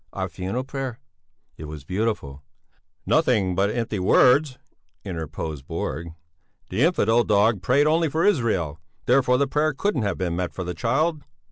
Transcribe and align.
"Our 0.13 0.29
funeral 0.29 0.63
prayer!" 0.63 0.99
"It 1.57 1.65
was 1.65 1.83
beautiful!" 1.83 2.41
"Nothing 3.05 3.53
but 3.53 3.69
empty 3.69 3.99
words," 3.99 4.57
interposed 5.05 5.67
Borg. 5.67 6.15
"The 6.71 6.81
infidel 6.81 7.23
dog 7.23 7.61
prayed 7.61 7.85
only 7.85 8.09
for 8.09 8.25
Israel; 8.25 8.79
therefore 9.05 9.37
the 9.37 9.45
prayer 9.45 9.75
couldn't 9.75 10.01
have 10.01 10.17
been 10.17 10.35
meant 10.35 10.55
for 10.55 10.63
the 10.63 10.73
child." 10.73 11.21